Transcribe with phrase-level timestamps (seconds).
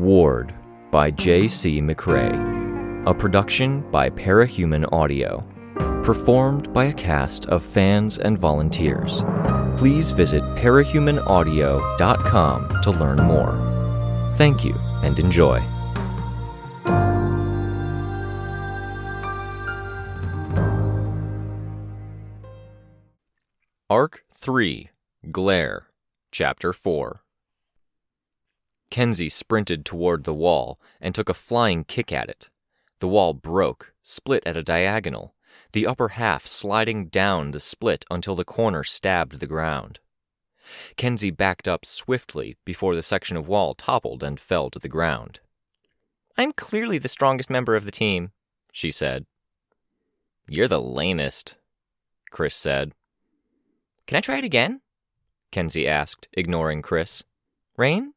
[0.00, 0.54] Ward
[0.90, 1.82] by J.C.
[1.82, 3.06] McCrae.
[3.06, 5.44] A production by Parahuman Audio.
[6.02, 9.22] Performed by a cast of fans and volunteers.
[9.76, 13.54] Please visit parahumanaudio.com to learn more.
[14.36, 15.62] Thank you and enjoy.
[23.90, 24.88] Arc 3
[25.30, 25.88] Glare,
[26.32, 27.20] Chapter 4
[28.90, 32.50] Kenzie sprinted toward the wall and took a flying kick at it.
[32.98, 35.34] The wall broke, split at a diagonal,
[35.72, 40.00] the upper half sliding down the split until the corner stabbed the ground.
[40.96, 45.40] Kenzie backed up swiftly before the section of wall toppled and fell to the ground.
[46.36, 48.32] I'm clearly the strongest member of the team,
[48.72, 49.26] she said.
[50.48, 51.56] You're the lamest,
[52.30, 52.92] Chris said.
[54.06, 54.80] Can I try it again?
[55.52, 57.22] Kenzie asked, ignoring Chris.
[57.76, 58.14] Rain?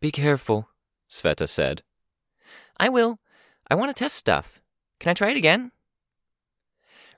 [0.00, 0.68] Be careful,
[1.08, 1.82] Sveta said.
[2.78, 3.18] I will.
[3.68, 4.60] I want to test stuff.
[5.00, 5.72] Can I try it again?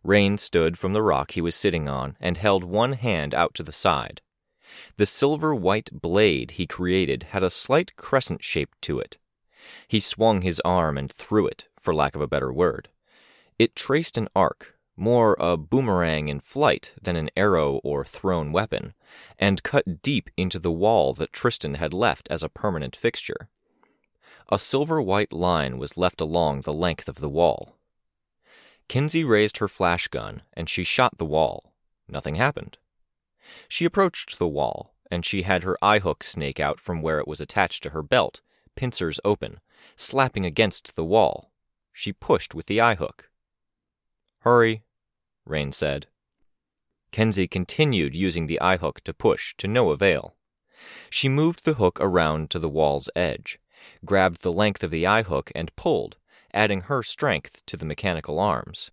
[0.03, 3.63] Rain stood from the rock he was sitting on and held one hand out to
[3.63, 4.23] the side.
[4.97, 9.19] The silver white blade he created had a slight crescent shape to it.
[9.87, 12.89] He swung his arm and threw it, for lack of a better word.
[13.59, 18.95] It traced an arc, more a boomerang in flight than an arrow or thrown weapon,
[19.39, 23.49] and cut deep into the wall that Tristan had left as a permanent fixture.
[24.51, 27.77] A silver white line was left along the length of the wall.
[28.89, 31.73] Kenzie raised her flash gun and she shot the wall.
[32.09, 32.77] Nothing happened.
[33.69, 37.29] She approached the wall, and she had her eye hook snake out from where it
[37.29, 38.41] was attached to her belt,
[38.75, 39.61] pincers open,
[39.97, 41.53] slapping against the wall.
[41.93, 43.31] She pushed with the eye hook.
[44.41, 44.83] Hurry,
[45.51, 46.07] Rain said.
[47.13, 50.37] Kenzie continued using the eye hook to push, to no avail.
[51.11, 53.59] She moved the hook around to the wall's edge,
[54.05, 56.17] grabbed the length of the eye hook, and pulled,
[56.55, 58.91] adding her strength to the mechanical arms.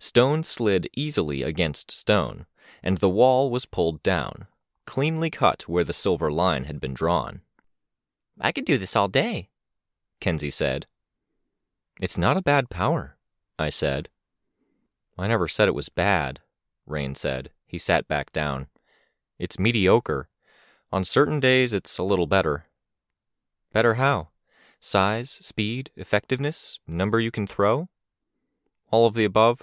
[0.00, 2.46] Stone slid easily against stone,
[2.82, 4.46] and the wall was pulled down,
[4.86, 7.42] cleanly cut where the silver line had been drawn.
[8.40, 9.50] I could do this all day,
[10.20, 10.86] Kenzie said.
[12.00, 13.16] It's not a bad power,
[13.58, 14.08] I said.
[15.18, 16.40] I never said it was bad,
[16.86, 17.50] Rain said.
[17.66, 18.68] He sat back down.
[19.38, 20.28] It's mediocre.
[20.92, 22.66] On certain days, it's a little better.
[23.72, 24.28] Better how?
[24.80, 27.88] Size, speed, effectiveness, number you can throw?
[28.90, 29.62] All of the above,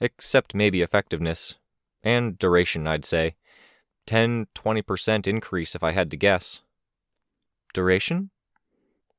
[0.00, 1.56] except maybe effectiveness.
[2.02, 3.34] And duration, I'd say.
[4.06, 6.62] 10 20% increase if I had to guess.
[7.74, 8.30] Duration?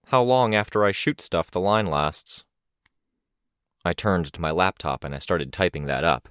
[0.07, 2.45] How long after I shoot stuff the line lasts?
[3.85, 6.29] I turned to my laptop and I started typing that up.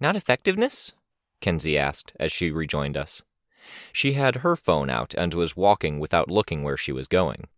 [0.00, 0.92] Not effectiveness?
[1.40, 3.22] Kenzie asked as she rejoined us.
[3.92, 7.48] She had her phone out and was walking without looking where she was going.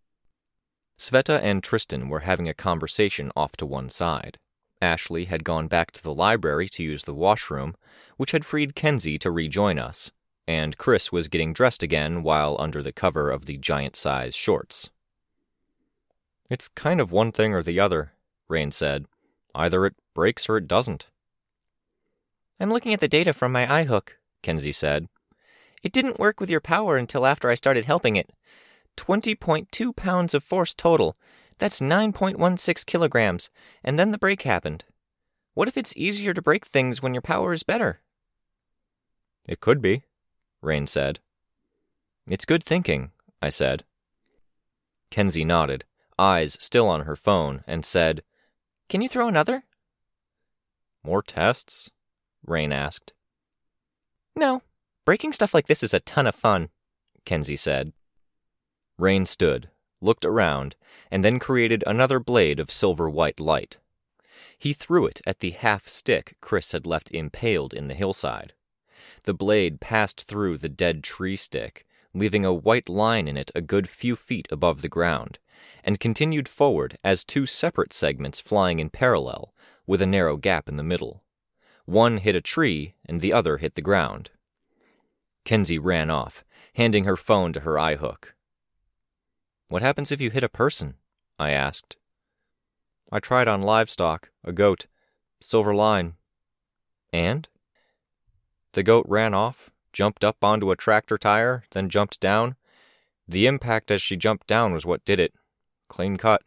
[0.99, 4.39] Sveta and Tristan were having a conversation off to one side.
[4.83, 7.75] Ashley had gone back to the library to use the washroom,
[8.17, 10.11] which had freed Kenzie to rejoin us,
[10.47, 14.91] and Chris was getting dressed again while under the cover of the giant size shorts.
[16.49, 18.12] It's kind of one thing or the other,
[18.50, 19.06] Rain said.
[19.55, 21.06] Either it breaks or it doesn't.
[22.59, 25.09] I'm looking at the data from my eye hook, Kenzie said.
[25.83, 28.31] It didn't work with your power until after I started helping it.
[28.97, 31.16] 20.2 pounds of force total.
[31.59, 33.49] That's 9.16 kilograms.
[33.83, 34.84] And then the break happened.
[35.55, 38.00] What if it's easier to break things when your power is better?
[39.49, 40.05] It could be,
[40.61, 41.19] Rain said.
[42.28, 43.84] It's good thinking, I said.
[45.11, 45.84] Kenzie nodded,
[46.19, 48.22] eyes still on her phone, and said,
[48.91, 49.62] Can you throw another?
[51.05, 51.93] More tests?
[52.45, 53.12] Rain asked.
[54.34, 54.62] No.
[55.05, 56.71] Breaking stuff like this is a ton of fun,
[57.25, 57.93] Kenzie said.
[58.99, 60.75] Rain stood, looked around,
[61.09, 63.79] and then created another blade of silver white light.
[64.59, 68.55] He threw it at the half stick Chris had left impaled in the hillside.
[69.23, 73.61] The blade passed through the dead tree stick, leaving a white line in it a
[73.61, 75.38] good few feet above the ground,
[75.85, 79.55] and continued forward as two separate segments flying in parallel,
[79.87, 81.23] with a narrow gap in the middle.
[81.85, 84.31] One hit a tree, and the other hit the ground.
[85.45, 88.35] Kenzie ran off, handing her phone to her eye hook.
[89.69, 90.95] What happens if you hit a person?
[91.39, 91.97] I asked.
[93.11, 94.87] I tried on livestock, a goat,
[95.41, 96.15] silver line.
[97.12, 97.49] And?
[98.73, 102.57] The goat ran off, jumped up onto a tractor tire, then jumped down.
[103.27, 105.35] The impact as she jumped down was what did it.
[105.90, 106.42] Clean cut.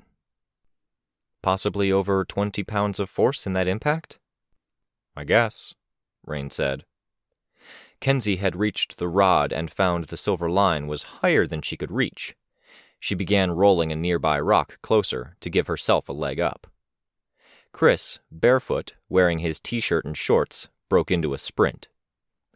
[1.42, 4.18] Possibly over 20 pounds of force in that impact?
[5.18, 5.76] I guess,
[6.26, 6.86] Rain said.
[8.00, 11.92] Kenzie had reached the rod and found the silver line was higher than she could
[11.92, 12.36] reach.
[13.02, 16.68] She began rolling a nearby rock closer to give herself a leg up.
[17.74, 21.90] Chris, barefoot, wearing his t shirt and shorts, broke into a sprint.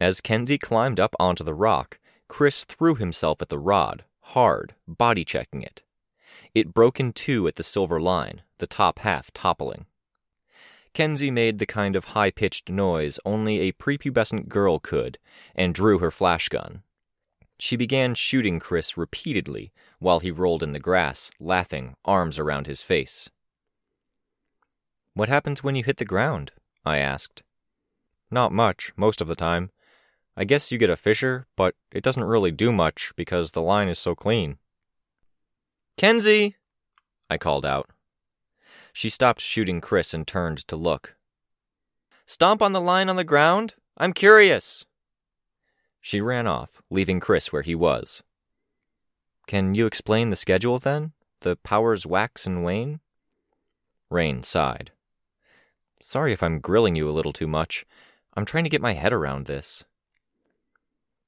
[0.00, 1.98] As Kenzie climbed up onto the rock,
[2.28, 5.82] Chris threw himself at the rod, hard, body checking it.
[6.58, 9.86] It broke in two at the silver line, the top half toppling.
[10.92, 15.18] Kenzie made the kind of high pitched noise only a prepubescent girl could
[15.54, 16.82] and drew her flash gun.
[17.60, 19.70] She began shooting Chris repeatedly
[20.00, 23.30] while he rolled in the grass, laughing, arms around his face.
[25.14, 26.50] What happens when you hit the ground?
[26.84, 27.44] I asked.
[28.32, 29.70] Not much, most of the time.
[30.36, 33.86] I guess you get a fissure, but it doesn't really do much because the line
[33.88, 34.58] is so clean.
[35.98, 36.54] Kenzie!
[37.28, 37.90] I called out.
[38.92, 41.16] She stopped shooting Chris and turned to look.
[42.24, 43.74] Stomp on the line on the ground?
[43.96, 44.86] I'm curious.
[46.00, 48.22] She ran off, leaving Chris where he was.
[49.48, 51.14] Can you explain the schedule then?
[51.40, 53.00] The powers wax and wane?
[54.08, 54.92] Rain sighed.
[56.00, 57.84] Sorry if I'm grilling you a little too much.
[58.34, 59.84] I'm trying to get my head around this.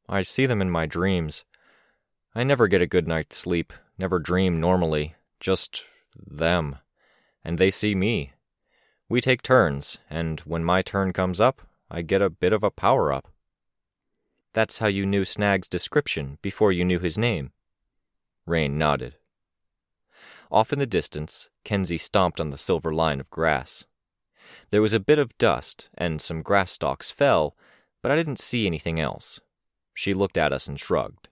[0.09, 1.45] I see them in my dreams.
[2.37, 5.85] I never get a good night's sleep, never dream normally, just
[6.17, 6.77] them.
[7.45, 8.33] And they see me.
[9.09, 12.71] We take turns, and when my turn comes up, I get a bit of a
[12.71, 13.29] power up.
[14.53, 17.53] That's how you knew Snag's description before you knew his name.
[18.47, 19.17] Rain nodded.
[20.51, 23.85] Off in the distance, Kenzie stomped on the silver line of grass.
[24.71, 27.57] There was a bit of dust, and some grass stalks fell,
[28.03, 29.41] but I didn't see anything else.
[29.95, 31.29] She looked at us and shrugged.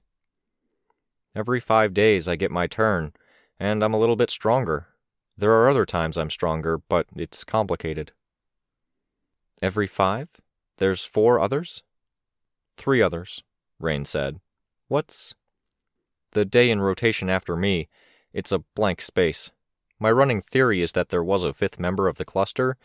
[1.35, 3.13] Every five days I get my turn,
[3.61, 4.89] and I'm a little bit stronger.
[5.37, 8.13] There are other times I'm stronger, but it's complicated.
[9.63, 10.29] Every five?
[10.79, 11.83] There's four others?
[12.77, 13.43] Three others,
[13.79, 14.41] Rain said.
[14.89, 15.35] What's.
[16.33, 17.89] The day in rotation after me,
[18.33, 19.51] it's a blank space.
[19.99, 22.77] My running theory is that there was a fifth member of the cluster,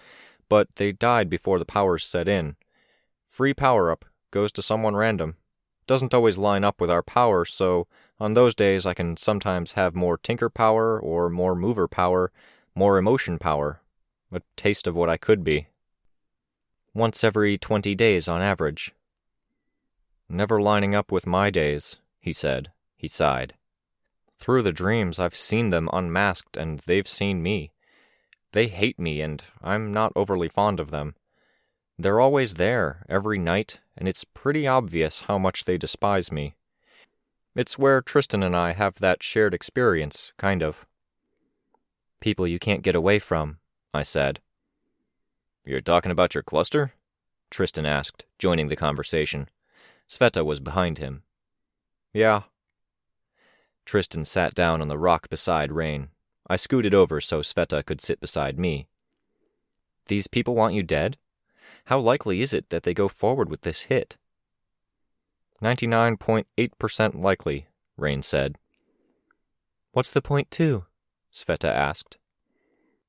[0.49, 2.55] but they died before the powers set in.
[3.29, 5.35] Free power up goes to someone random.
[5.85, 7.87] Doesn't always line up with our power, so
[8.19, 12.31] on those days I can sometimes have more tinker power or more mover power,
[12.75, 13.81] more emotion power.
[14.31, 15.67] A taste of what I could be.
[16.93, 18.93] Once every twenty days on average.
[20.27, 22.71] Never lining up with my days, he said.
[22.95, 23.53] He sighed.
[24.35, 27.71] Through the dreams, I've seen them unmasked, and they've seen me.
[28.53, 31.15] They hate me, and I'm not overly fond of them.
[31.99, 36.55] They're always there, every night, and it's pretty obvious how much they despise me.
[37.55, 40.85] It's where Tristan and I have that shared experience, kind of.
[42.19, 43.59] People you can't get away from,
[43.93, 44.39] I said.
[45.63, 46.93] You're talking about your cluster?
[47.51, 49.49] Tristan asked, joining the conversation.
[50.09, 51.23] Sveta was behind him.
[52.11, 52.43] Yeah.
[53.85, 56.09] Tristan sat down on the rock beside Rain.
[56.47, 58.87] I scooted over so Sveta could sit beside me.
[60.07, 61.17] These people want you dead?
[61.85, 64.17] How likely is it that they go forward with this hit?
[65.63, 68.57] 99.8% likely, Rain said.
[69.93, 70.85] What's the point two?
[71.31, 72.17] Sveta asked.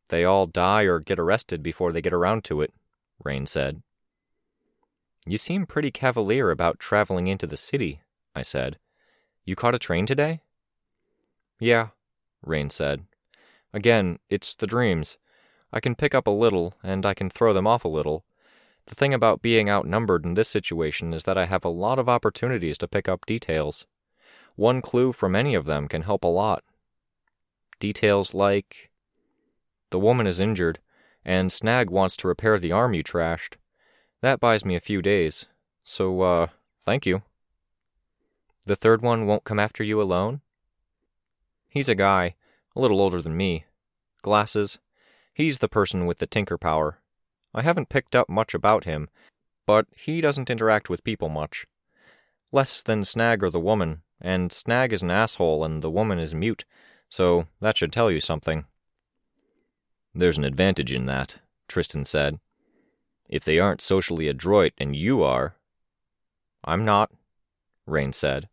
[0.09, 2.73] They all die or get arrested before they get around to it,
[3.25, 3.83] Rain said.
[5.27, 8.03] You seem pretty cavalier about traveling into the city,
[8.37, 8.79] I said.
[9.45, 10.43] You caught a train today?
[11.58, 11.89] Yeah,
[12.41, 13.05] Rain said.
[13.73, 15.19] Again, it's the dreams.
[15.73, 18.25] I can pick up a little, and I can throw them off a little.
[18.86, 22.08] The thing about being outnumbered in this situation is that I have a lot of
[22.08, 23.86] opportunities to pick up details.
[24.56, 26.62] One clue from any of them can help a lot.
[27.81, 28.91] Details like
[29.91, 30.81] the woman is injured,
[31.24, 33.56] and Snag wants to repair the arm you trashed.
[34.20, 35.46] That buys me a few days.
[35.82, 36.46] So, uh,
[36.81, 37.22] thank you.
[38.67, 40.41] The third one won't come after you alone?
[41.69, 42.34] He's a guy,
[42.76, 43.67] a little older than me.
[44.22, 44.79] Glasses.
[45.34, 46.98] He's the person with the tinker power.
[47.55, 49.08] I haven't picked up much about him,
[49.67, 51.67] but he doesn't interact with people much.
[52.53, 56.34] Less than Snag or the woman, and Snag is an asshole and the woman is
[56.34, 56.65] mute,
[57.08, 58.65] so that should tell you something.
[60.15, 62.39] There's an advantage in that, Tristan said.
[63.29, 65.56] If they aren't socially adroit and you are.
[66.65, 67.11] I'm not,
[67.87, 68.49] Rain said.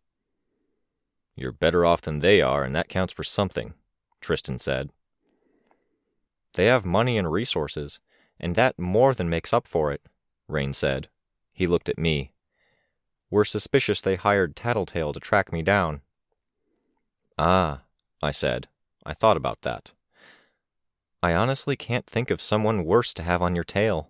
[1.35, 3.73] You're better off than they are, and that counts for something,
[4.19, 4.91] Tristan said.
[6.53, 7.99] They have money and resources,
[8.41, 10.01] and that more than makes up for it,
[10.49, 11.07] Rain said.
[11.53, 12.33] He looked at me.
[13.29, 16.01] We're suspicious they hired Tattletale to track me down.
[17.37, 17.83] Ah,
[18.21, 18.67] I said.
[19.05, 19.93] I thought about that.
[21.23, 24.09] I honestly can't think of someone worse to have on your tail.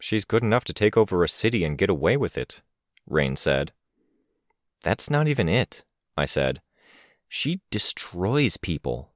[0.00, 2.62] She's good enough to take over a city and get away with it,
[3.06, 3.72] Rain said.
[4.82, 5.84] That's not even it,
[6.16, 6.62] I said.
[7.28, 9.10] She destroys people.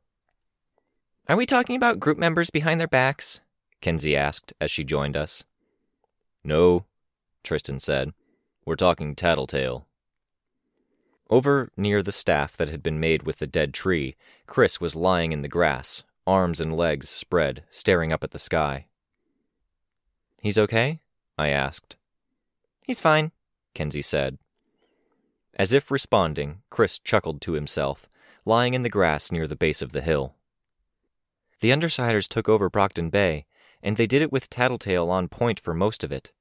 [1.28, 3.40] Are we talking about group members behind their backs?
[3.80, 5.44] Kenzie asked as she joined us.
[6.44, 6.84] No,
[7.42, 8.12] Tristan said.
[8.64, 9.86] We're talking tattletale.
[11.28, 15.32] Over near the staff that had been made with the dead tree, Chris was lying
[15.32, 18.86] in the grass, arms and legs spread, staring up at the sky.
[20.42, 21.00] He's okay?
[21.38, 21.96] I asked.
[22.84, 23.32] He's fine,
[23.74, 24.38] Kenzie said.
[25.54, 28.08] As if responding, Chris chuckled to himself,
[28.44, 30.34] lying in the grass near the base of the hill.
[31.60, 33.44] The Undersiders took over Brockton Bay,
[33.82, 36.32] and they did it with Tattletale on point for most of it.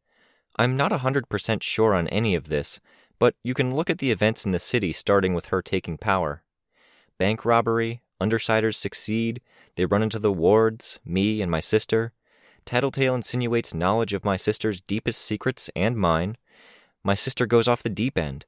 [0.58, 2.80] I'm not a 100% sure on any of this,
[3.20, 6.44] but you can look at the events in the city starting with her taking power.
[7.18, 9.42] Bank robbery, Undersiders succeed,
[9.76, 12.12] they run into the wards, me and my sister.
[12.66, 16.38] Tattletale insinuates knowledge of my sister's deepest secrets and mine.
[17.04, 18.46] My sister goes off the deep end.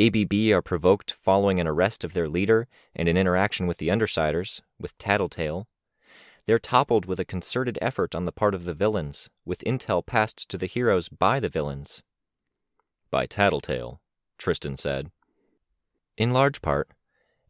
[0.00, 4.62] ABB are provoked following an arrest of their leader and an interaction with the Undersiders,
[4.80, 5.68] with Tattletale.
[6.46, 10.48] They're toppled with a concerted effort on the part of the villains, with intel passed
[10.48, 12.02] to the heroes by the villains.
[13.10, 14.00] By Tattletale,
[14.38, 15.12] Tristan said.
[16.16, 16.88] In large part.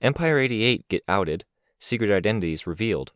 [0.03, 1.45] Empire 88 get outed,
[1.79, 3.13] secret identities revealed.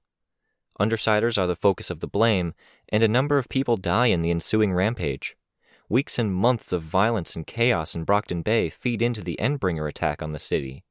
[0.81, 2.55] Undersiders are the focus of the blame,
[2.89, 5.37] and a number of people die in the ensuing rampage.
[5.89, 10.23] Weeks and months of violence and chaos in Brockton Bay feed into the Endbringer attack
[10.23, 10.85] on the city.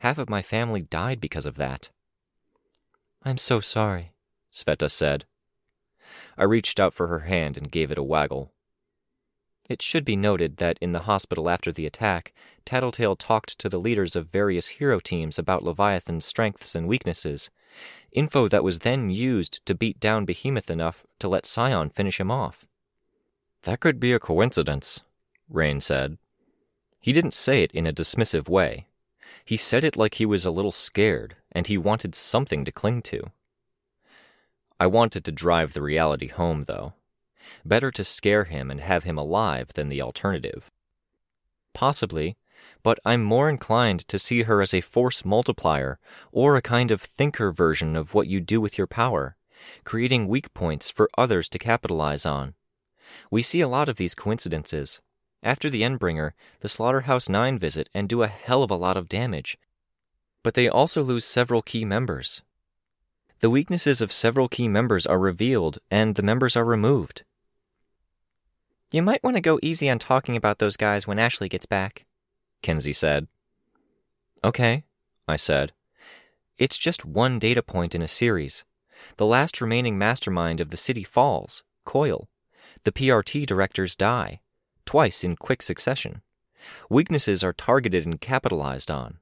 [0.00, 1.90] Half of my family died because of that.
[3.22, 4.13] I'm so sorry,
[4.54, 5.24] Sveta said.
[6.38, 8.52] I reached out for her hand and gave it a waggle.
[9.68, 12.32] It should be noted that in the hospital after the attack,
[12.64, 17.50] Tattletale talked to the leaders of various hero teams about Leviathan's strengths and weaknesses,
[18.12, 22.30] info that was then used to beat down Behemoth enough to let Scion finish him
[22.30, 22.64] off.
[23.62, 25.02] That could be a coincidence,
[25.48, 26.18] Rain said.
[27.00, 28.86] He didn't say it in a dismissive way.
[29.44, 33.02] He said it like he was a little scared and he wanted something to cling
[33.02, 33.32] to.
[34.78, 36.94] I wanted to drive the reality home, though.
[37.64, 40.70] Better to scare him and have him alive than the alternative.
[41.72, 42.36] Possibly,
[42.82, 45.98] but I'm more inclined to see her as a force multiplier
[46.32, 49.36] or a kind of thinker version of what you do with your power,
[49.84, 52.54] creating weak points for others to capitalize on.
[53.30, 55.00] We see a lot of these coincidences.
[55.42, 59.08] After the Endbringer, the Slaughterhouse 9 visit and do a hell of a lot of
[59.08, 59.58] damage.
[60.42, 62.42] But they also lose several key members.
[63.44, 67.24] The weaknesses of several key members are revealed, and the members are removed.
[68.90, 72.06] You might want to go easy on talking about those guys when Ashley gets back,
[72.62, 73.26] Kenzie said.
[74.42, 74.84] Okay,
[75.28, 75.74] I said.
[76.56, 78.64] It's just one data point in a series.
[79.18, 82.30] The last remaining mastermind of the city falls, Coil.
[82.84, 84.40] The PRT directors die,
[84.86, 86.22] twice in quick succession.
[86.88, 89.18] Weaknesses are targeted and capitalized on.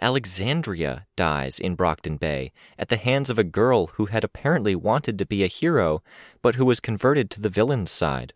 [0.00, 5.18] Alexandria dies in Brockton Bay at the hands of a girl who had apparently wanted
[5.18, 6.02] to be a hero,
[6.42, 8.34] but who was converted to the villain's side.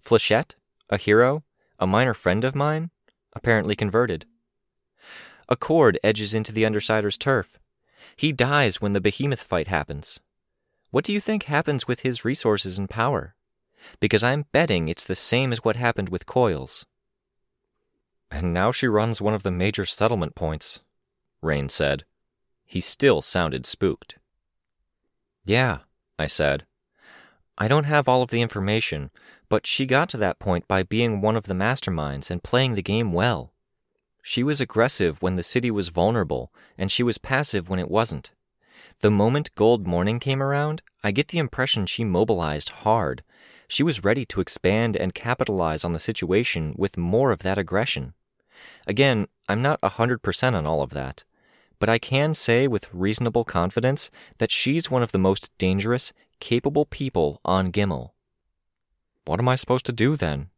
[0.00, 0.54] Flechette,
[0.88, 1.44] a hero,
[1.78, 2.90] a minor friend of mine,
[3.34, 4.26] apparently converted.
[5.48, 7.58] Accord edges into the Undersider's turf.
[8.16, 10.20] He dies when the behemoth fight happens.
[10.90, 13.34] What do you think happens with his resources and power?
[13.98, 16.86] Because I'm betting it's the same as what happened with Coils.
[18.30, 20.80] And now she runs one of the major settlement points,
[21.42, 22.04] Rain said.
[22.64, 24.18] He still sounded spooked.
[25.44, 25.78] Yeah,
[26.18, 26.66] I said.
[27.58, 29.10] I don't have all of the information,
[29.48, 32.82] but she got to that point by being one of the masterminds and playing the
[32.82, 33.52] game well.
[34.22, 38.30] She was aggressive when the city was vulnerable, and she was passive when it wasn't.
[39.00, 43.24] The moment Gold Morning came around, I get the impression she mobilized hard.
[43.66, 48.14] She was ready to expand and capitalize on the situation with more of that aggression.
[48.86, 51.24] Again, I'm not a 100% on all of that,
[51.78, 56.86] but I can say with reasonable confidence that she's one of the most dangerous, capable
[56.86, 58.10] people on Gimel.
[59.24, 60.50] What am I supposed to do then?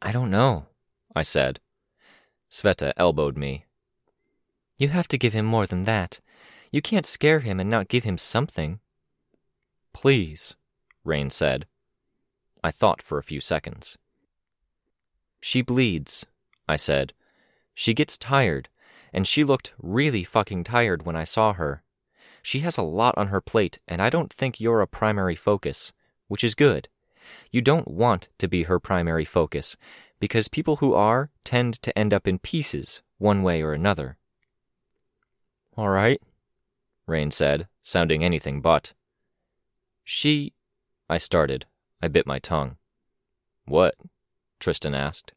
[0.00, 0.66] I don't know,
[1.14, 1.60] I said.
[2.50, 3.64] Sveta elbowed me.
[4.78, 6.20] You have to give him more than that.
[6.70, 8.80] You can't scare him and not give him something.
[9.92, 10.56] Please,
[11.04, 11.66] Rain said.
[12.62, 13.98] I thought for a few seconds.
[15.40, 16.26] She bleeds,
[16.68, 17.14] I said.
[17.74, 18.68] She gets tired,
[19.12, 21.82] and she looked really fucking tired when I saw her.
[22.42, 25.92] She has a lot on her plate, and I don't think you're a primary focus,
[26.28, 26.88] which is good.
[27.50, 29.76] You don't want to be her primary focus,
[30.20, 34.16] because people who are tend to end up in pieces, one way or another.
[35.76, 36.20] All right,
[37.06, 38.92] Rain said, sounding anything but.
[40.04, 40.54] She.
[41.08, 41.66] I started.
[42.02, 42.76] I bit my tongue.
[43.64, 43.94] What?
[44.60, 45.32] Tristan asked.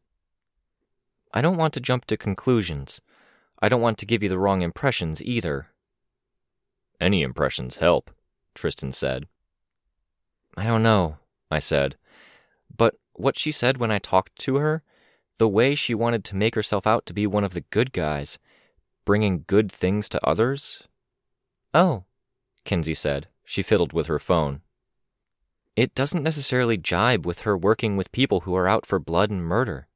[1.33, 3.01] I don't want to jump to conclusions.
[3.61, 5.67] I don't want to give you the wrong impressions either.
[6.99, 8.11] Any impressions help,
[8.53, 9.27] Tristan said.
[10.57, 11.17] I don't know,
[11.49, 11.95] I said.
[12.75, 14.83] But what she said when I talked to her,
[15.37, 18.37] the way she wanted to make herself out to be one of the good guys,
[19.05, 20.83] bringing good things to others.
[21.73, 22.03] Oh,
[22.65, 23.27] Kenzie said.
[23.43, 24.61] She fiddled with her phone.
[25.75, 29.43] It doesn't necessarily jibe with her working with people who are out for blood and
[29.43, 29.87] murder.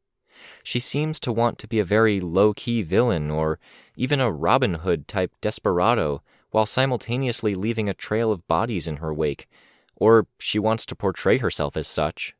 [0.63, 3.59] She seems to want to be a very low key villain or
[3.95, 9.13] even a Robin Hood type desperado while simultaneously leaving a trail of bodies in her
[9.13, 9.47] wake,
[9.95, 12.35] or she wants to portray herself as such,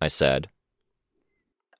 [0.00, 0.48] I said.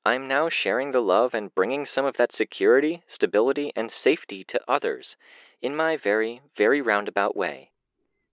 [0.04, 4.60] I'm now sharing the love and bringing some of that security, stability, and safety to
[4.66, 5.16] others
[5.60, 7.70] in my very, very roundabout way.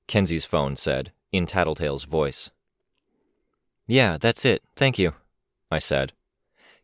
[0.08, 2.51] Kenzie's phone said, in Tattletale's voice.
[3.86, 5.13] Yeah, that's it, thank you,
[5.70, 6.13] I said.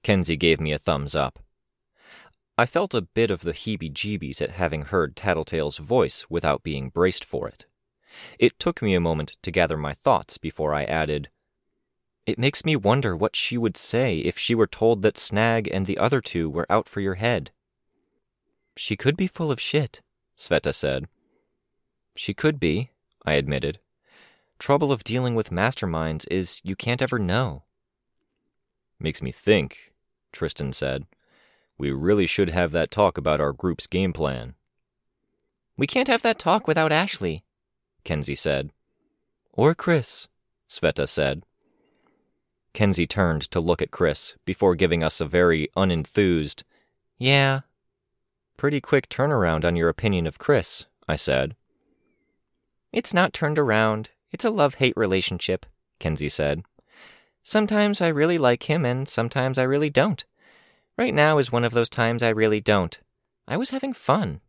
[0.03, 1.39] Kenzie gave me a thumbs up.
[2.57, 6.89] I felt a bit of the heebie jeebies at having heard Tattletale's voice without being
[6.89, 7.65] braced for it.
[8.37, 11.29] It took me a moment to gather my thoughts before I added,
[12.25, 15.85] It makes me wonder what she would say if she were told that Snag and
[15.85, 17.51] the other two were out for your head.
[18.77, 20.01] She could be full of shit,
[20.37, 21.07] Sveta said.
[22.15, 22.91] She could be,
[23.25, 23.79] I admitted.
[24.59, 27.63] Trouble of dealing with masterminds is you can't ever know.
[28.99, 29.92] Makes me think,
[30.33, 31.05] Tristan said.
[31.77, 34.55] We really should have that talk about our group's game plan.
[35.77, 37.43] We can't have that talk without Ashley,
[38.03, 38.71] Kenzie said.
[39.53, 40.27] Or Chris,
[40.69, 41.43] Sveta said.
[42.73, 46.63] Kenzie turned to look at Chris before giving us a very unenthused,
[47.17, 47.61] Yeah.
[48.57, 51.55] Pretty quick turnaround on your opinion of Chris, I said.
[52.91, 54.09] It's not turned around.
[54.31, 55.65] It's a love hate relationship,
[55.99, 56.63] Kenzie said.
[57.43, 60.23] Sometimes I really like him, and sometimes I really don't.
[60.97, 62.97] Right now is one of those times I really don't.
[63.47, 64.39] I was having fun.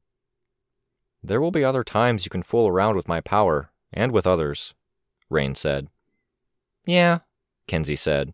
[1.23, 4.75] There will be other times you can fool around with my power, and with others,
[5.29, 5.89] Rain said.
[6.87, 7.21] Yeah,
[7.67, 8.33] Kenzie said.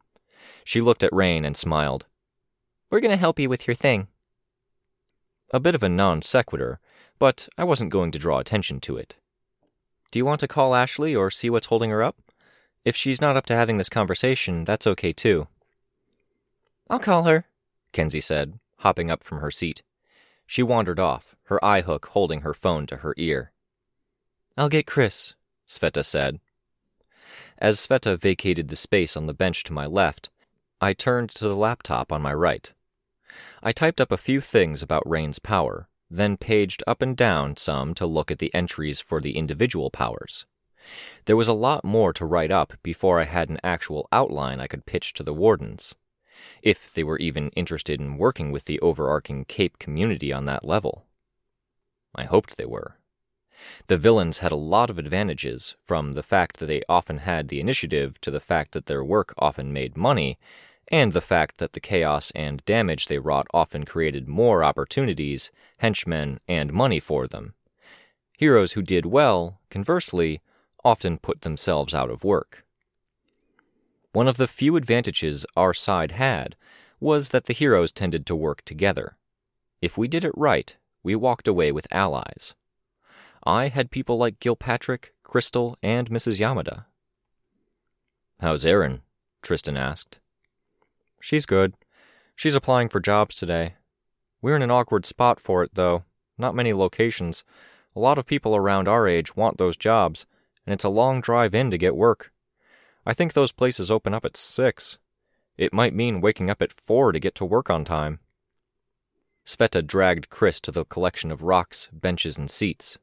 [0.64, 2.06] She looked at Rain and smiled.
[2.90, 4.08] We're going to help you with your thing.
[5.52, 6.80] A bit of a non sequitur,
[7.18, 9.16] but I wasn't going to draw attention to it.
[10.10, 12.16] Do you want to call Ashley or see what's holding her up?
[12.84, 15.48] If she's not up to having this conversation, that's okay too.
[16.88, 17.44] I'll call her,
[17.92, 19.82] Kenzie said, hopping up from her seat.
[20.46, 23.52] She wandered off, her eye hook holding her phone to her ear.
[24.56, 25.34] I'll get Chris,
[25.68, 26.40] Sveta said.
[27.58, 30.30] As Sveta vacated the space on the bench to my left,
[30.80, 32.72] I turned to the laptop on my right.
[33.62, 37.94] I typed up a few things about Rain's power, then paged up and down some
[37.94, 40.46] to look at the entries for the individual powers.
[41.26, 44.66] There was a lot more to write up before I had an actual outline I
[44.66, 45.94] could pitch to the wardens
[46.62, 51.04] if they were even interested in working with the overarching Cape community on that level.
[52.14, 52.96] I hoped they were.
[53.88, 57.60] The villains had a lot of advantages, from the fact that they often had the
[57.60, 60.38] initiative to the fact that their work often made money,
[60.90, 66.40] and the fact that the chaos and damage they wrought often created more opportunities, henchmen,
[66.48, 67.54] and money for them.
[68.38, 70.40] Heroes who did well, conversely,
[70.84, 72.64] often put themselves out of work.
[74.12, 76.56] One of the few advantages our side had
[76.98, 79.16] was that the heroes tended to work together.
[79.80, 82.54] If we did it right, we walked away with allies.
[83.44, 86.38] I had people like Gilpatrick, Crystal, and Mrs.
[86.38, 86.84] Yamada.
[88.40, 89.02] How's Erin?
[89.42, 90.18] Tristan asked.
[91.20, 91.74] She's good.
[92.36, 93.74] She's applying for jobs today.
[94.42, 96.04] We're in an awkward spot for it, though.
[96.36, 97.44] Not many locations.
[97.94, 100.26] A lot of people around our age want those jobs,
[100.66, 102.32] and it's a long drive in to get work.
[103.06, 104.98] I think those places open up at 6.
[105.56, 108.20] It might mean waking up at 4 to get to work on time.
[109.44, 112.98] Sveta dragged Chris to the collection of rocks, benches, and seats.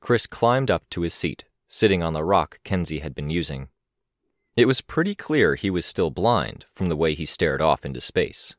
[0.00, 3.68] Chris climbed up to his seat, sitting on the rock Kenzie had been using.
[4.56, 8.00] It was pretty clear he was still blind from the way he stared off into
[8.00, 8.56] space.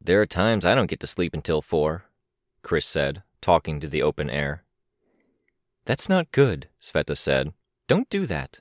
[0.00, 2.04] There are times I don't get to sleep until four,
[2.62, 4.64] Chris said, talking to the open air.
[5.90, 7.52] That's not good, Sveta said.
[7.88, 8.60] Don't do that.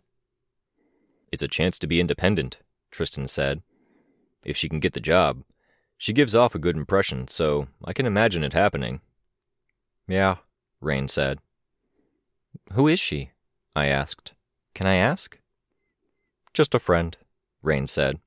[1.32, 2.58] It's a chance to be independent,
[2.90, 3.62] Tristan said.
[4.44, 5.44] If she can get the job.
[5.96, 9.02] She gives off a good impression, so I can imagine it happening.
[10.08, 10.38] Yeah,
[10.82, 11.38] Rain said.
[12.74, 13.30] Who is she?
[13.76, 14.34] I asked.
[14.74, 15.38] Can I ask?
[16.52, 17.16] Just a friend,
[17.62, 18.20] Rain said.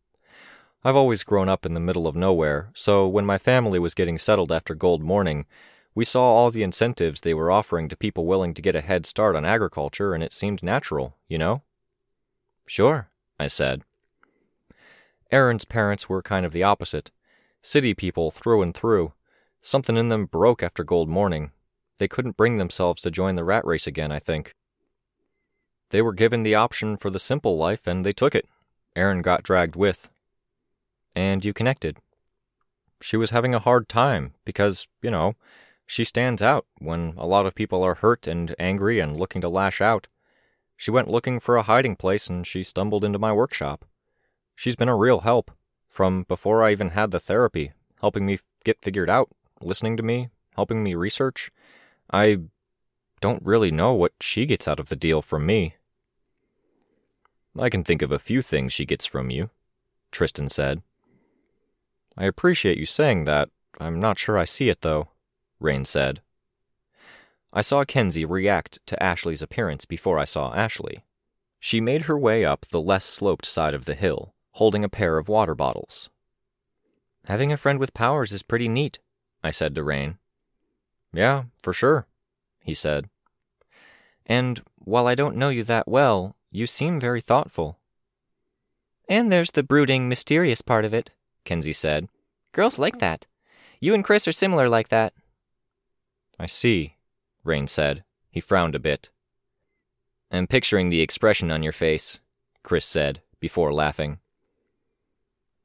[0.84, 4.16] I've always grown up in the middle of nowhere, so when my family was getting
[4.16, 5.44] settled after Gold Morning,
[5.94, 9.07] we saw all the incentives they were offering to people willing to get a head
[9.07, 11.62] start on agriculture, and it seemed natural, you know?
[12.66, 13.83] Sure, I said.
[15.31, 17.11] Erin's parents were kind of the opposite
[17.62, 19.12] city people through and through,
[19.64, 21.52] Something in them broke after Gold Morning.
[21.98, 24.57] They couldn't bring themselves to join the rat race again, I think.
[25.90, 28.48] They were given the option for the simple life, and they took it.
[28.96, 30.09] Erin got dragged with.
[31.14, 31.98] And you connected.
[33.00, 35.35] She was having a hard time because, you know,
[35.92, 39.48] she stands out when a lot of people are hurt and angry and looking to
[39.50, 40.07] lash out.
[40.74, 43.85] She went looking for a hiding place and she stumbled into my workshop.
[44.57, 45.50] She's been a real help,
[45.90, 49.28] from before I even had the therapy, helping me get figured out,
[49.61, 51.50] listening to me, helping me research.
[52.11, 52.38] I
[53.20, 55.74] don't really know what she gets out of the deal from me.
[57.59, 59.50] I can think of a few things she gets from you,
[60.11, 60.81] Tristan said.
[62.16, 63.50] I appreciate you saying that.
[63.78, 65.09] I'm not sure I see it, though,
[65.62, 66.20] Rain said.
[67.53, 71.05] I saw Kenzie react to Ashley's appearance before I saw Ashley.
[71.61, 75.18] She made her way up the less sloped side of the hill, holding a pair
[75.18, 76.11] of water bottles.
[77.27, 78.98] Having a friend with powers is pretty neat,
[79.44, 80.18] I said to Rain.
[81.12, 82.07] Yeah, for sure,
[82.61, 83.09] he said.
[84.27, 87.79] And while I don't know you that well, you seem very thoughtful.
[89.09, 91.11] And there's the brooding, mysterious part of it,
[91.44, 92.09] Kenzie said.
[92.53, 93.27] Girls like that.
[93.79, 95.12] You and Chris are similar like that.
[96.42, 96.96] I see,
[97.44, 98.02] Rain said.
[98.28, 99.11] He frowned a bit.
[100.28, 102.18] I'm picturing the expression on your face,
[102.64, 104.18] Chris said, before laughing.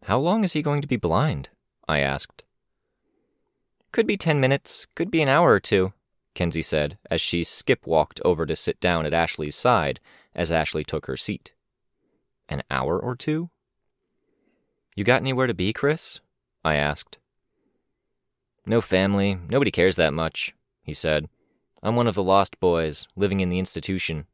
[0.04, 1.50] How long is he going to be blind?
[1.88, 2.44] I asked.
[3.92, 5.94] Could be ten minutes, could be an hour or two,
[6.36, 10.00] Kenzie said, as she skip walked over to sit down at Ashley's side
[10.36, 11.54] as Ashley took her seat.
[12.50, 13.50] An hour or two?
[14.96, 16.20] You got anywhere to be, Chris?
[16.64, 17.18] I asked.
[18.64, 20.54] No family, nobody cares that much,
[20.88, 21.30] he said.
[21.84, 24.26] I'm one of the lost boys, living in the institution.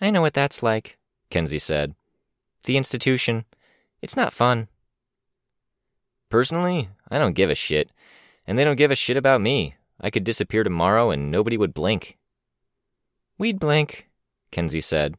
[0.00, 0.98] I know what that's like,
[1.30, 1.94] Kenzie said.
[2.64, 3.44] The institution.
[4.02, 4.66] It's not fun.
[6.28, 7.90] Personally, I don't give a shit.
[8.46, 9.74] And they don't give a shit about me.
[10.00, 12.16] I could disappear tomorrow and nobody would blink.
[13.36, 14.08] We'd blink,
[14.50, 15.16] Kenzie said.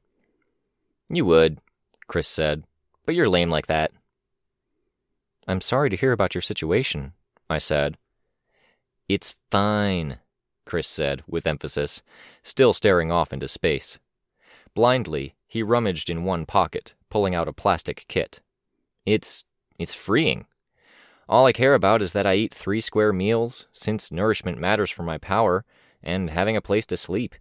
[1.09, 1.59] You would,
[2.07, 2.63] Chris said.
[3.05, 3.91] But you're lame like that.
[5.47, 7.13] I'm sorry to hear about your situation,
[7.49, 7.97] I said.
[9.09, 10.19] It's fine,
[10.65, 12.03] Chris said with emphasis,
[12.43, 13.97] still staring off into space.
[14.75, 18.39] Blindly, he rummaged in one pocket, pulling out a plastic kit.
[19.07, 19.45] It's
[19.79, 20.45] it's freeing.
[21.27, 25.03] All I care about is that I eat three square meals, since nourishment matters for
[25.03, 25.65] my power,
[26.03, 27.33] and having a place to sleep.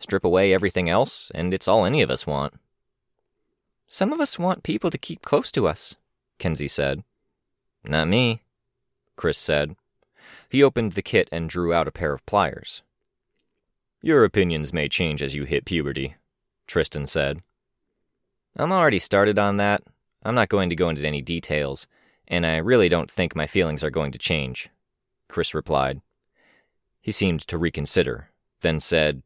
[0.00, 2.54] Strip away everything else, and it's all any of us want.
[3.86, 5.94] Some of us want people to keep close to us,
[6.38, 7.04] Kenzie said.
[7.84, 8.42] Not me,
[9.16, 9.76] Chris said.
[10.52, 12.82] He opened the kit and drew out a pair of pliers.
[14.02, 16.16] Your opinions may change as you hit puberty,
[16.66, 17.40] Tristan said.
[18.58, 19.82] I'm already started on that.
[20.22, 21.86] I'm not going to go into any details,
[22.28, 24.68] and I really don't think my feelings are going to change,
[25.26, 26.02] Chris replied.
[27.00, 28.28] He seemed to reconsider,
[28.60, 29.22] then said,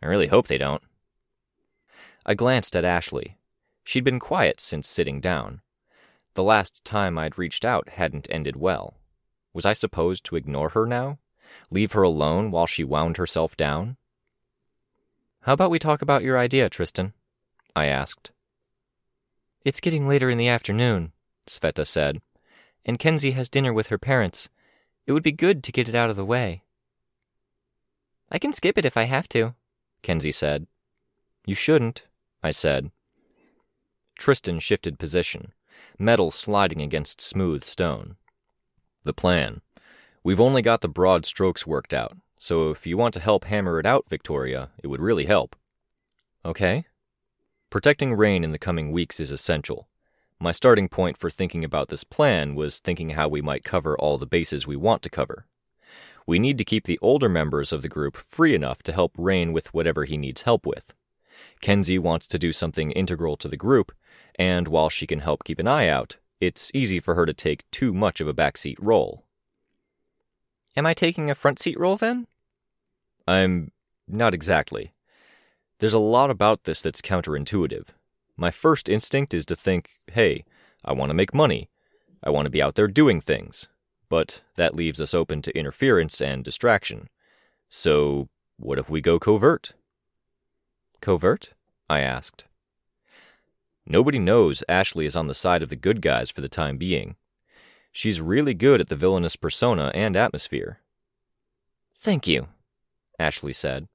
[0.00, 0.82] I really hope they don't.
[2.24, 3.38] I glanced at Ashley.
[3.82, 5.62] She'd been quiet since sitting down.
[6.34, 8.94] The last time I'd reached out hadn't ended well.
[9.54, 11.18] Was I supposed to ignore her now?
[11.70, 13.96] Leave her alone while she wound herself down?
[15.42, 17.12] How about we talk about your idea, Tristan?
[17.76, 18.32] I asked.
[19.64, 21.12] It's getting later in the afternoon,
[21.46, 22.20] Sveta said,
[22.84, 24.48] and Kenzie has dinner with her parents.
[25.06, 26.62] It would be good to get it out of the way.
[28.30, 29.54] I can skip it if I have to,
[30.02, 30.66] Kenzie said.
[31.46, 32.02] You shouldn't,
[32.42, 32.90] I said.
[34.18, 35.52] Tristan shifted position,
[35.98, 38.16] metal sliding against smooth stone.
[39.04, 39.60] The plan.
[40.22, 43.78] We've only got the broad strokes worked out, so if you want to help hammer
[43.78, 45.54] it out, Victoria, it would really help.
[46.44, 46.86] Okay?
[47.68, 49.88] Protecting Rain in the coming weeks is essential.
[50.40, 54.16] My starting point for thinking about this plan was thinking how we might cover all
[54.16, 55.46] the bases we want to cover.
[56.26, 59.52] We need to keep the older members of the group free enough to help Rain
[59.52, 60.94] with whatever he needs help with.
[61.60, 63.92] Kenzie wants to do something integral to the group,
[64.36, 67.70] and while she can help keep an eye out, it's easy for her to take
[67.70, 69.24] too much of a backseat role.
[70.76, 72.26] Am I taking a front seat role then?
[73.26, 73.70] I'm
[74.08, 74.92] not exactly.
[75.78, 77.86] There's a lot about this that's counterintuitive.
[78.36, 80.44] My first instinct is to think, hey,
[80.84, 81.68] I want to make money.
[82.22, 83.68] I want to be out there doing things.
[84.08, 87.08] But that leaves us open to interference and distraction.
[87.68, 89.74] So, what if we go covert?
[91.00, 91.54] Covert?
[91.88, 92.44] I asked.
[93.86, 97.16] Nobody knows Ashley is on the side of the good guys for the time being.
[97.92, 100.80] She's really good at the villainous persona and atmosphere.
[101.94, 102.48] Thank you,
[103.18, 103.88] Ashley said.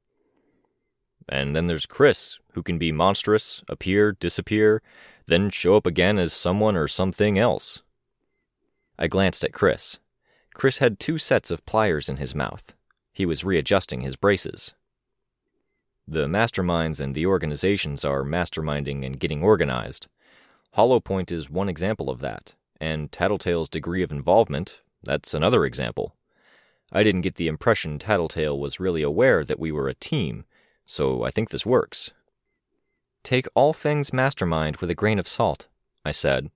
[1.28, 4.82] And then there's Chris, who can be monstrous, appear, disappear,
[5.28, 7.84] then show up again as someone or something else.
[8.98, 10.00] I glanced at Chris.
[10.54, 12.74] Chris had two sets of pliers in his mouth.
[13.14, 14.74] He was readjusting his braces.
[16.12, 20.08] The masterminds and the organizations are masterminding and getting organized.
[20.76, 26.16] Hollowpoint is one example of that, and Tattletale's degree of involvement, that's another example.
[26.92, 30.46] I didn't get the impression Tattletale was really aware that we were a team,
[30.84, 32.10] so I think this works.
[33.22, 35.68] Take all things mastermind with a grain of salt,
[36.04, 36.50] I said.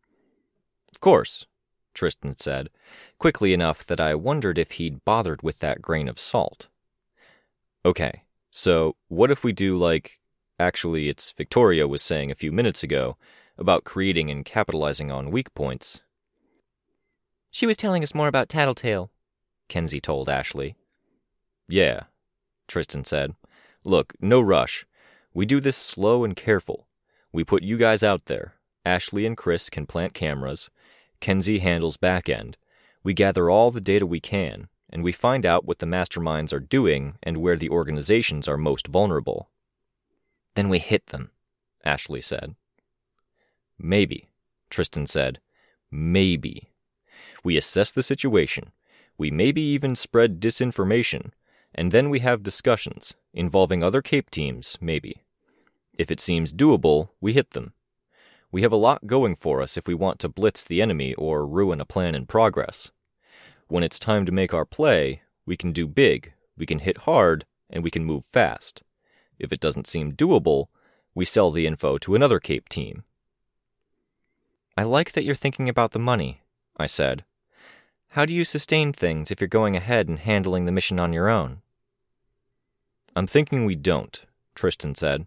[0.91, 1.45] Of course,
[1.93, 2.71] Tristan said,
[3.19, 6.69] quickly enough that I wondered if he'd bothered with that grain of salt.
[7.85, 8.23] Okay,
[8.55, 10.19] so what if we do like.
[10.59, 13.17] Actually, it's Victoria was saying a few minutes ago
[13.57, 16.03] about creating and capitalizing on weak points.
[17.49, 19.09] She was telling us more about Tattletale,
[19.69, 20.75] Kenzie told Ashley.
[21.67, 22.01] Yeah,
[22.67, 23.33] Tristan said.
[23.83, 24.85] Look, no rush.
[25.33, 26.87] We do this slow and careful.
[27.31, 28.53] We put you guys out there.
[28.85, 30.69] Ashley and Chris can plant cameras.
[31.19, 32.57] Kenzie handles back end.
[33.03, 36.59] We gather all the data we can, and we find out what the masterminds are
[36.59, 39.49] doing and where the organizations are most vulnerable.
[40.53, 41.31] Then we hit them,
[41.83, 42.53] Ashley said.
[43.79, 44.29] Maybe,
[44.69, 45.39] Tristan said.
[45.89, 46.69] Maybe.
[47.43, 48.71] We assess the situation.
[49.17, 51.31] We maybe even spread disinformation,
[51.73, 55.23] and then we have discussions, involving other CAPE teams, maybe.
[55.97, 57.73] If it seems doable, we hit them.
[58.51, 61.47] We have a lot going for us if we want to blitz the enemy or
[61.47, 62.91] ruin a plan in progress.
[63.67, 67.45] When it's time to make our play, we can do big, we can hit hard,
[67.69, 68.83] and we can move fast.
[69.39, 70.67] If it doesn't seem doable,
[71.15, 73.03] we sell the info to another CAPE team.
[74.77, 76.41] I like that you're thinking about the money,
[76.77, 77.23] I said.
[78.11, 81.29] How do you sustain things if you're going ahead and handling the mission on your
[81.29, 81.61] own?
[83.15, 84.23] I'm thinking we don't,
[84.55, 85.25] Tristan said.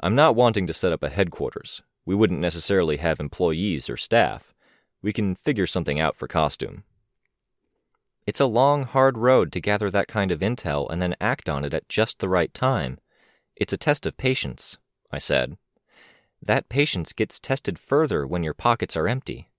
[0.00, 1.82] I'm not wanting to set up a headquarters.
[2.06, 4.54] We wouldn't necessarily have employees or staff.
[5.02, 6.84] We can figure something out for costume.
[8.30, 11.64] It's a long, hard road to gather that kind of intel and then act on
[11.64, 13.00] it at just the right time.
[13.56, 14.78] It's a test of patience,
[15.10, 15.58] I said.
[16.40, 19.50] That patience gets tested further when your pockets are empty.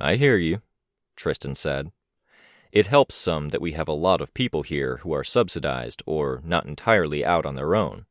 [0.00, 0.62] I hear you,
[1.16, 1.92] Tristan said.
[2.72, 6.40] It helps some that we have a lot of people here who are subsidized or
[6.42, 8.06] not entirely out on their own.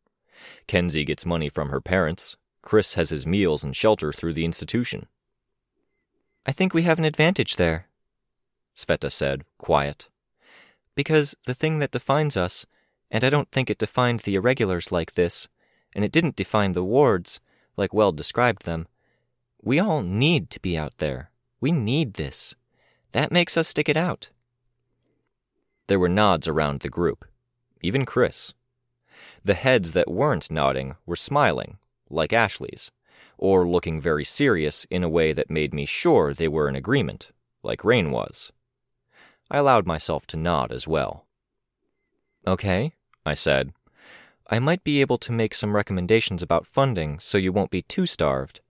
[0.68, 2.38] Kenzie gets money from her parents.
[2.62, 5.08] Chris has his meals and shelter through the institution.
[6.46, 7.89] I think we have an advantage there,
[8.80, 10.08] Sveta said, quiet.
[10.96, 12.66] Because the thing that defines us,
[13.12, 15.50] and I don't think it defined the irregulars like this,
[15.94, 17.42] and it didn't define the wards,
[17.76, 18.88] like Weld described them,
[19.62, 21.32] we all need to be out there.
[21.60, 22.56] We need this.
[23.12, 24.30] That makes us stick it out.
[25.88, 27.26] There were nods around the group,
[27.82, 28.54] even Chris.
[29.44, 32.92] The heads that weren't nodding were smiling, like Ashley's,
[33.38, 37.32] or looking very serious in a way that made me sure they were in agreement,
[37.64, 38.52] like Rain was.
[39.50, 41.26] I allowed myself to nod as well.
[42.46, 42.94] Okay,
[43.26, 43.74] I said.
[44.50, 48.06] I might be able to make some recommendations about funding so you won't be too
[48.06, 48.62] starved.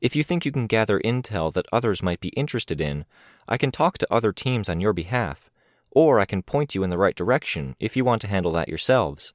[0.00, 3.04] If you think you can gather intel that others might be interested in,
[3.48, 5.50] I can talk to other teams on your behalf
[5.94, 8.68] or I can point you in the right direction if you want to handle that
[8.68, 9.32] yourselves.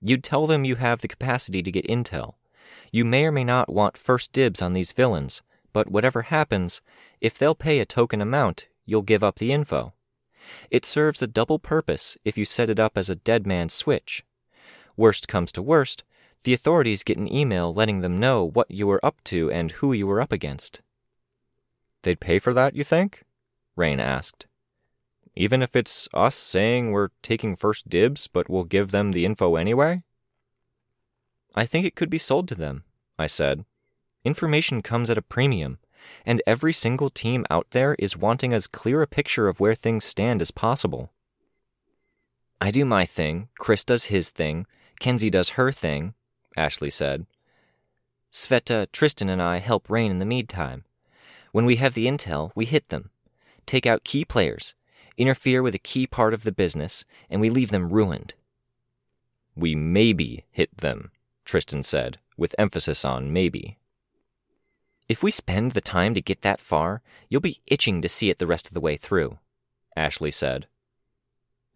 [0.00, 2.34] You'd tell them you have the capacity to get intel.
[2.92, 6.82] You may or may not want first dibs on these villains, but whatever happens,
[7.20, 9.92] if they'll pay a token amount, you'll give up the info.
[10.70, 14.24] It serves a double purpose if you set it up as a dead man's switch.
[14.96, 16.04] Worst comes to worst,
[16.42, 19.92] the authorities get an email letting them know what you were up to and who
[19.92, 20.82] you were up against.
[22.02, 23.24] They'd pay for that, you think?
[23.76, 24.46] Rain asked
[25.36, 29.56] even if it's us saying we're taking first dibs, but we'll give them the info
[29.56, 30.02] anyway?
[31.54, 32.84] I think it could be sold to them,
[33.18, 33.64] I said.
[34.24, 35.78] Information comes at a premium,
[36.26, 40.04] and every single team out there is wanting as clear a picture of where things
[40.04, 41.10] stand as possible.
[42.60, 44.66] I do my thing, Chris does his thing,
[45.00, 46.14] Kenzie does her thing,
[46.56, 47.26] Ashley said.
[48.32, 50.84] Sveta, Tristan, and I help Rain in the meantime.
[51.52, 53.10] When we have the intel, we hit them.
[53.66, 54.74] Take out key players,
[55.16, 58.34] interfere with a key part of the business, and we leave them ruined.
[59.54, 61.12] We maybe hit them,
[61.44, 63.78] Tristan said, with emphasis on maybe.
[65.06, 68.38] If we spend the time to get that far, you'll be itching to see it
[68.38, 69.38] the rest of the way through,
[69.96, 70.66] Ashley said.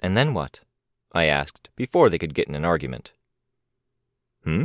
[0.01, 0.61] And then what?
[1.13, 3.13] I asked, before they could get in an argument.
[4.45, 4.65] Hmm?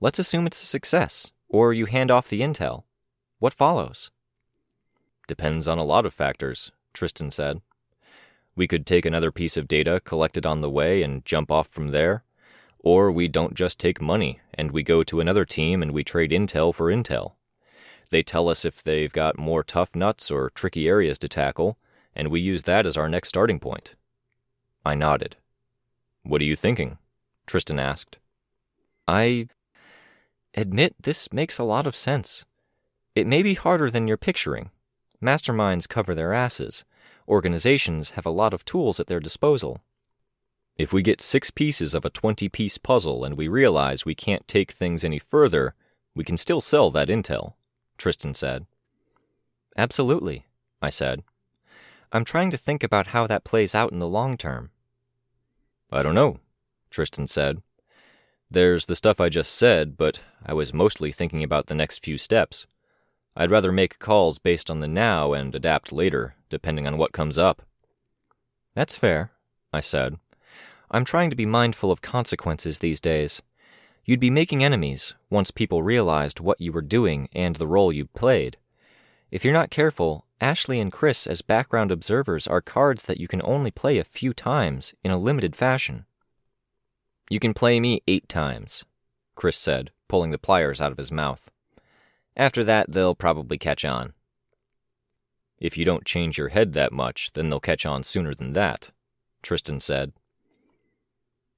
[0.00, 2.84] Let's assume it's a success, or you hand off the intel.
[3.38, 4.10] What follows?
[5.26, 7.62] Depends on a lot of factors, Tristan said.
[8.54, 11.88] We could take another piece of data collected on the way and jump off from
[11.88, 12.24] there.
[12.78, 16.30] Or we don't just take money and we go to another team and we trade
[16.30, 17.35] intel for intel.
[18.10, 21.78] They tell us if they've got more tough nuts or tricky areas to tackle,
[22.14, 23.96] and we use that as our next starting point.
[24.84, 25.36] I nodded.
[26.22, 26.98] What are you thinking?
[27.46, 28.18] Tristan asked.
[29.06, 29.48] I
[30.54, 32.44] admit this makes a lot of sense.
[33.14, 34.70] It may be harder than you're picturing.
[35.22, 36.84] Masterminds cover their asses.
[37.28, 39.80] Organizations have a lot of tools at their disposal.
[40.76, 44.46] If we get six pieces of a 20 piece puzzle and we realize we can't
[44.46, 45.74] take things any further,
[46.14, 47.54] we can still sell that intel,
[47.96, 48.66] Tristan said.
[49.76, 50.46] Absolutely,
[50.80, 51.22] I said.
[52.12, 54.70] I'm trying to think about how that plays out in the long term.
[55.92, 56.40] I don't know,
[56.90, 57.62] Tristan said.
[58.50, 62.16] There's the stuff I just said, but I was mostly thinking about the next few
[62.16, 62.66] steps.
[63.36, 67.38] I'd rather make calls based on the now and adapt later, depending on what comes
[67.38, 67.62] up.
[68.74, 69.32] That's fair,
[69.72, 70.18] I said.
[70.90, 73.42] I'm trying to be mindful of consequences these days.
[74.06, 78.06] You'd be making enemies once people realized what you were doing and the role you
[78.06, 78.56] played.
[79.32, 83.42] If you're not careful, Ashley and Chris as background observers are cards that you can
[83.42, 86.06] only play a few times in a limited fashion.
[87.28, 88.84] You can play me eight times,
[89.34, 91.50] Chris said, pulling the pliers out of his mouth.
[92.36, 94.12] After that, they'll probably catch on.
[95.58, 98.92] If you don't change your head that much, then they'll catch on sooner than that,
[99.42, 100.12] Tristan said.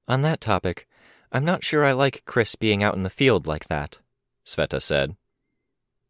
[0.07, 0.87] On that topic,
[1.31, 3.99] I'm not sure I like Chris being out in the field like that,
[4.43, 5.15] Sveta said.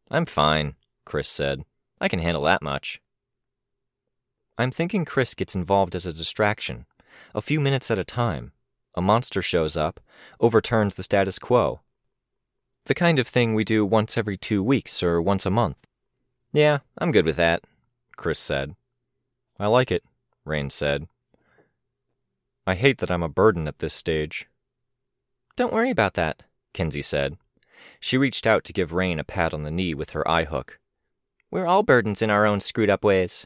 [0.10, 1.66] I'm fine, Chris said.
[2.00, 3.02] I can handle that much.
[4.58, 6.86] I'm thinking Chris gets involved as a distraction,
[7.36, 8.54] a few minutes at a time.
[8.96, 10.00] A monster shows up,
[10.40, 11.82] overturns the status quo.
[12.86, 15.86] The kind of thing we do once every two weeks or once a month.
[16.54, 17.66] Yeah, I'm good with that,
[18.16, 18.76] Chris said.
[19.60, 20.04] I like it,
[20.46, 21.08] Rain said.
[22.66, 24.48] I hate that I'm a burden at this stage.
[25.60, 27.36] Don't worry about that, Kenzie said.
[28.00, 30.80] She reached out to give Rain a pat on the knee with her eye hook.
[31.52, 33.46] We're all burdens in our own screwed up ways.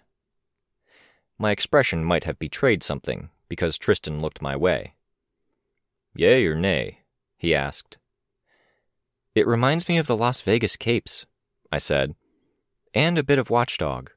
[1.39, 4.93] My expression might have betrayed something, because Tristan looked my way.
[6.13, 6.99] Yea or nay?
[7.35, 7.97] he asked.
[9.33, 11.25] It reminds me of the Las Vegas Capes,
[11.71, 12.13] I said,
[12.93, 14.11] and a bit of Watchdog.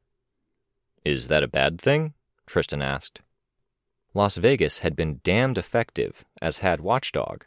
[1.03, 2.13] Is that a bad thing?
[2.45, 3.23] Tristan asked.
[4.13, 7.47] Las Vegas had been damned effective, as had Watchdog.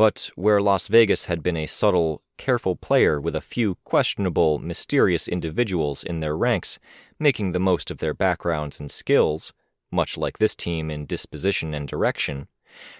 [0.00, 5.28] But where Las Vegas had been a subtle, careful player with a few questionable, mysterious
[5.28, 6.78] individuals in their ranks
[7.18, 9.52] making the most of their backgrounds and skills,
[9.92, 12.48] much like this team in disposition and direction,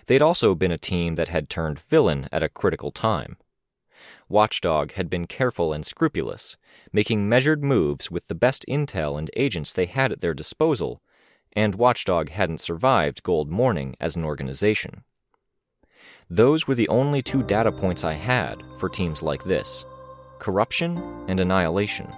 [0.09, 3.39] they'd also been a team that had turned villain at a critical time.
[4.29, 6.59] Watchdog had been careful and scrupulous,
[6.93, 11.01] making measured moves with the best intel and agents they had at their disposal,
[11.55, 15.05] and Watchdog hadn't survived Gold Morning as an organization.
[16.33, 19.85] Those were the only two data points I had for teams like this
[20.39, 20.97] corruption
[21.29, 22.09] and annihilation.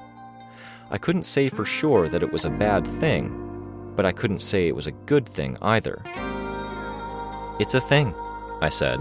[0.90, 3.32] I couldn't say for sure that it was a bad thing,
[3.96, 6.02] but I couldn't say it was a good thing either.
[7.58, 8.14] It's a thing,
[8.60, 9.00] I said.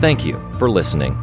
[0.00, 1.14] Thank you for listening.